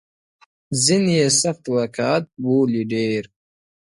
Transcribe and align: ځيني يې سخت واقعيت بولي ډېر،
ځيني 0.83 1.13
يې 1.21 1.27
سخت 1.41 1.63
واقعيت 1.75 2.25
بولي 2.41 2.83
ډېر، 2.91 3.23